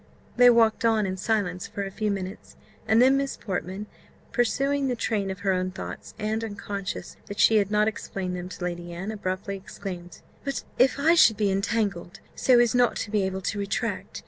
They 0.35 0.49
walked 0.49 0.83
on 0.83 1.05
in 1.05 1.15
silence 1.15 1.67
for 1.67 1.83
a 1.85 1.91
few 1.91 2.09
minutes; 2.09 2.55
and 2.87 2.99
then 2.99 3.17
Miss 3.17 3.37
Portman, 3.37 3.85
pursuing 4.31 4.87
the 4.87 4.95
train 4.95 5.29
of 5.29 5.41
her 5.41 5.53
own 5.53 5.69
thoughts, 5.69 6.15
and 6.17 6.43
unconscious 6.43 7.17
that 7.27 7.37
she 7.39 7.57
had 7.57 7.69
not 7.69 7.87
explained 7.87 8.35
them 8.35 8.49
to 8.49 8.63
Lady 8.63 8.91
Anne, 8.93 9.11
abruptly 9.11 9.55
exclaimed, 9.57 10.21
"But 10.43 10.63
if 10.79 10.97
I 10.97 11.13
should 11.13 11.37
be 11.37 11.51
entangled, 11.51 12.19
so 12.33 12.57
as 12.57 12.73
not 12.73 12.95
to 12.95 13.11
be 13.11 13.21
able 13.21 13.41
to 13.41 13.59
retract! 13.59 14.19